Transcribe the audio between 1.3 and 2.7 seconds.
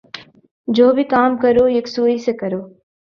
کرو یکسوئی سے کرو۔